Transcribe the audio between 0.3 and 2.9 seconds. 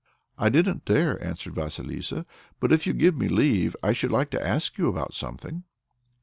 "I didn't dare," answered Vasilissa; "but if